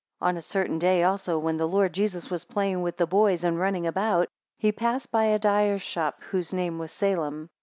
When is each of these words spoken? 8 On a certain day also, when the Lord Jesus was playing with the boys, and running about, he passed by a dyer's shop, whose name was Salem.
8 0.19 0.29
On 0.29 0.37
a 0.37 0.41
certain 0.41 0.79
day 0.79 1.03
also, 1.03 1.37
when 1.37 1.57
the 1.57 1.67
Lord 1.67 1.93
Jesus 1.93 2.31
was 2.31 2.43
playing 2.45 2.81
with 2.81 2.97
the 2.97 3.05
boys, 3.05 3.43
and 3.43 3.59
running 3.59 3.85
about, 3.85 4.29
he 4.57 4.71
passed 4.71 5.11
by 5.11 5.25
a 5.25 5.37
dyer's 5.37 5.83
shop, 5.83 6.23
whose 6.31 6.51
name 6.51 6.79
was 6.79 6.91
Salem. 6.91 7.51